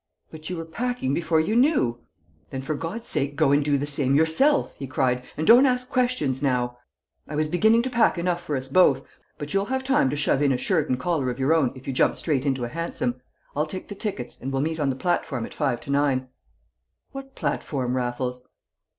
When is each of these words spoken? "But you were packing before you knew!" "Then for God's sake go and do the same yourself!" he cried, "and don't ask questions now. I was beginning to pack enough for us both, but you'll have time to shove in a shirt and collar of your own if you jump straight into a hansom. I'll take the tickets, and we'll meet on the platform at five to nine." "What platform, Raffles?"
"But 0.31 0.49
you 0.49 0.57
were 0.57 0.65
packing 0.65 1.13
before 1.13 1.39
you 1.39 1.55
knew!" 1.55 1.99
"Then 2.49 2.63
for 2.63 2.73
God's 2.73 3.07
sake 3.07 3.35
go 3.35 3.51
and 3.51 3.63
do 3.63 3.77
the 3.77 3.85
same 3.85 4.15
yourself!" 4.15 4.73
he 4.79 4.87
cried, 4.87 5.23
"and 5.37 5.45
don't 5.45 5.67
ask 5.67 5.91
questions 5.91 6.41
now. 6.41 6.79
I 7.27 7.35
was 7.35 7.47
beginning 7.47 7.83
to 7.83 7.89
pack 7.91 8.17
enough 8.17 8.41
for 8.41 8.57
us 8.57 8.67
both, 8.67 9.05
but 9.37 9.53
you'll 9.53 9.65
have 9.65 9.83
time 9.83 10.09
to 10.09 10.15
shove 10.15 10.41
in 10.41 10.51
a 10.51 10.57
shirt 10.57 10.89
and 10.89 10.99
collar 10.99 11.29
of 11.29 11.37
your 11.37 11.53
own 11.53 11.71
if 11.75 11.85
you 11.87 11.93
jump 11.93 12.15
straight 12.17 12.47
into 12.47 12.65
a 12.65 12.69
hansom. 12.69 13.21
I'll 13.55 13.67
take 13.67 13.89
the 13.89 13.93
tickets, 13.93 14.41
and 14.41 14.51
we'll 14.51 14.63
meet 14.63 14.79
on 14.79 14.89
the 14.89 14.95
platform 14.95 15.45
at 15.45 15.53
five 15.53 15.79
to 15.81 15.91
nine." 15.91 16.29
"What 17.11 17.35
platform, 17.35 17.95
Raffles?" 17.95 18.41